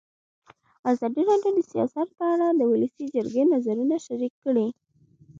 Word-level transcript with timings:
ازادي 0.91 1.21
راډیو 1.29 1.51
د 1.57 1.59
سیاست 1.71 2.07
په 2.17 2.23
اړه 2.33 2.47
د 2.51 2.61
ولسي 2.71 3.05
جرګې 3.15 3.43
نظرونه 3.53 3.95
شریک 4.05 4.33
کړي. 4.43 4.67